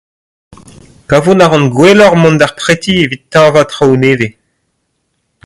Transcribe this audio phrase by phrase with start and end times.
[1.09, 4.33] Kavout a ran gwelloc'h mont d'ar preti evit tañva traoù nevez.